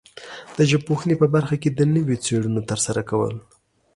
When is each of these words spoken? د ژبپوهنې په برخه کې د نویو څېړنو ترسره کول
د 0.57 0.59
ژبپوهنې 0.71 1.15
په 1.21 1.27
برخه 1.35 1.55
کې 1.61 1.69
د 1.71 1.79
نویو 1.93 2.21
څېړنو 2.25 2.61
ترسره 2.69 3.01
کول 3.09 3.33